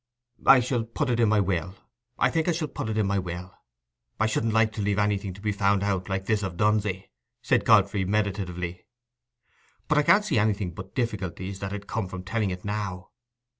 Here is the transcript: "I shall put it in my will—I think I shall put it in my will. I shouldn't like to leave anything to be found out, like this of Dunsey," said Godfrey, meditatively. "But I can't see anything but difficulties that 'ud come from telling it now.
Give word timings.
"I 0.47 0.61
shall 0.61 0.83
put 0.83 1.11
it 1.11 1.19
in 1.19 1.29
my 1.29 1.39
will—I 1.39 2.31
think 2.31 2.47
I 2.47 2.53
shall 2.53 2.67
put 2.69 2.89
it 2.89 2.97
in 2.97 3.05
my 3.05 3.19
will. 3.19 3.53
I 4.19 4.25
shouldn't 4.25 4.51
like 4.51 4.71
to 4.73 4.81
leave 4.81 4.97
anything 4.97 5.31
to 5.35 5.41
be 5.41 5.51
found 5.51 5.83
out, 5.83 6.09
like 6.09 6.25
this 6.25 6.41
of 6.41 6.57
Dunsey," 6.57 7.11
said 7.43 7.65
Godfrey, 7.65 8.03
meditatively. 8.03 8.87
"But 9.87 9.99
I 9.99 10.01
can't 10.01 10.25
see 10.25 10.39
anything 10.39 10.71
but 10.73 10.95
difficulties 10.95 11.59
that 11.59 11.71
'ud 11.71 11.85
come 11.85 12.07
from 12.07 12.23
telling 12.23 12.49
it 12.49 12.65
now. 12.65 13.11